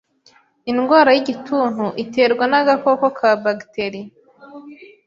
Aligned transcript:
Indwara 0.71 1.09
y’igituntu 1.15 1.85
iterwa 2.03 2.43
n’agakoko 2.51 3.05
ka 3.17 3.29
bagiteri 3.43 4.01